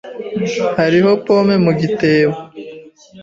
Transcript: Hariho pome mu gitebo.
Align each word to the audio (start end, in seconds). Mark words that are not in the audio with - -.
Hariho 0.77 1.09
pome 1.25 1.55
mu 1.65 1.71
gitebo. 1.79 2.37